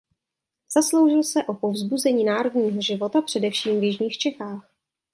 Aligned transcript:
Zasloužil 0.73 1.23
se 1.23 1.43
o 1.43 1.53
povzbuzení 1.53 2.23
národního 2.23 2.81
života 2.81 3.21
především 3.21 3.79
v 3.79 3.83
jižních 3.83 4.17
Čechách. 4.17 4.71